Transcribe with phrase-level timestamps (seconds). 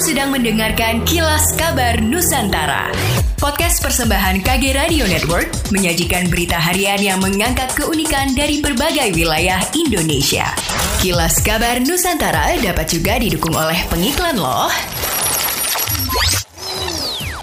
[0.00, 2.88] sedang mendengarkan Kilas Kabar Nusantara.
[3.36, 10.48] Podcast persembahan KG Radio Network menyajikan berita harian yang mengangkat keunikan dari berbagai wilayah Indonesia.
[11.04, 14.72] Kilas Kabar Nusantara dapat juga didukung oleh pengiklan loh.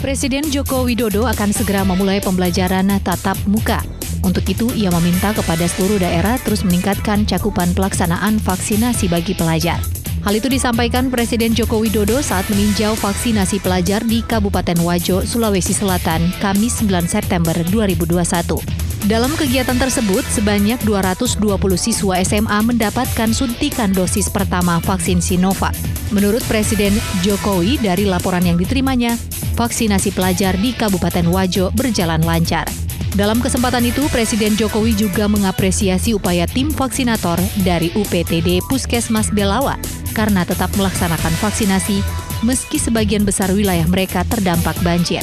[0.00, 3.84] Presiden Joko Widodo akan segera memulai pembelajaran tatap muka.
[4.24, 9.95] Untuk itu, ia meminta kepada seluruh daerah terus meningkatkan cakupan pelaksanaan vaksinasi bagi pelajar.
[10.26, 16.18] Hal itu disampaikan Presiden Joko Widodo saat meninjau vaksinasi pelajar di Kabupaten Wajo, Sulawesi Selatan,
[16.42, 18.58] Kamis 9 September 2021.
[19.06, 21.38] Dalam kegiatan tersebut, sebanyak 220
[21.78, 25.78] siswa SMA mendapatkan suntikan dosis pertama vaksin Sinovac.
[26.10, 29.14] Menurut Presiden Jokowi, dari laporan yang diterimanya,
[29.54, 32.66] vaksinasi pelajar di Kabupaten Wajo berjalan lancar.
[33.14, 39.78] Dalam kesempatan itu, Presiden Jokowi juga mengapresiasi upaya tim vaksinator dari UPTD Puskesmas Belawa
[40.16, 42.00] karena tetap melaksanakan vaksinasi
[42.40, 45.20] meski sebagian besar wilayah mereka terdampak banjir.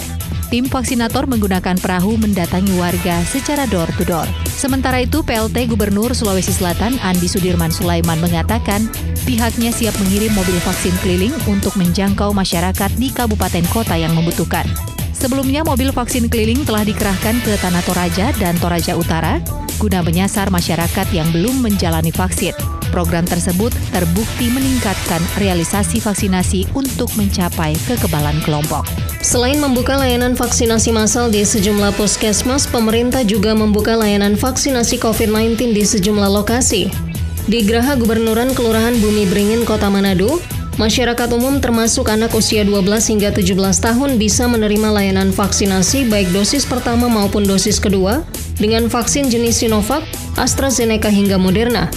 [0.53, 4.29] Tim vaksinator menggunakan perahu mendatangi warga secara door-to-door.
[4.45, 8.85] Sementara itu, PLT Gubernur Sulawesi Selatan Andi Sudirman Sulaiman mengatakan
[9.25, 14.69] pihaknya siap mengirim mobil vaksin keliling untuk menjangkau masyarakat di kabupaten kota yang membutuhkan.
[15.17, 19.41] Sebelumnya, mobil vaksin keliling telah dikerahkan ke Tanah Toraja dan Toraja Utara
[19.81, 22.53] guna menyasar masyarakat yang belum menjalani vaksin.
[22.93, 28.85] Program tersebut terbukti meningkatkan realisasi vaksinasi untuk mencapai kekebalan kelompok.
[29.25, 35.81] Selain membuka layanan vaksinasi massal di sejumlah puskesmas, pemerintah juga membuka layanan vaksinasi COVID-19 di
[35.81, 36.93] sejumlah lokasi.
[37.49, 40.37] Di Geraha Gubernuran Kelurahan Bumi Beringin, Kota Manado,
[40.73, 42.81] Masyarakat umum termasuk anak usia 12
[43.13, 48.25] hingga 17 tahun bisa menerima layanan vaksinasi baik dosis pertama maupun dosis kedua
[48.57, 50.01] dengan vaksin jenis Sinovac,
[50.33, 51.93] AstraZeneca hingga Moderna.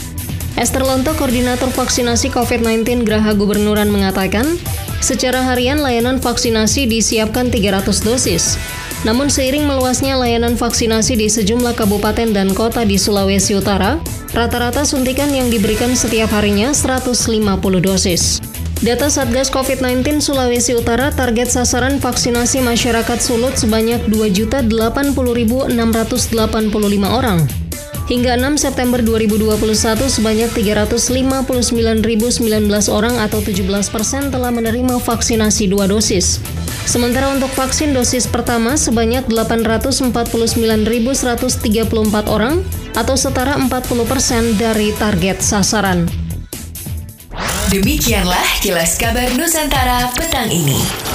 [0.56, 4.56] Esther Lonto, Koordinator Vaksinasi COVID-19 Geraha Gubernuran mengatakan,
[5.04, 8.56] secara harian layanan vaksinasi disiapkan 300 dosis.
[9.04, 14.00] Namun seiring meluasnya layanan vaksinasi di sejumlah kabupaten dan kota di Sulawesi Utara,
[14.32, 17.12] rata-rata suntikan yang diberikan setiap harinya 150
[17.84, 18.40] dosis.
[18.80, 25.12] Data Satgas COVID-19 Sulawesi Utara target sasaran vaksinasi masyarakat Sulut sebanyak 2.080.685
[27.04, 27.65] orang.
[28.06, 32.06] Hingga 6 September 2021, sebanyak 359.019
[32.94, 36.38] orang atau 17 persen telah menerima vaksinasi dua dosis.
[36.86, 40.86] Sementara untuk vaksin dosis pertama sebanyak 849.134
[42.30, 42.62] orang
[42.94, 43.74] atau setara 40
[44.06, 46.06] persen dari target sasaran.
[47.74, 51.05] Demikianlah kilas kabar Nusantara petang ini.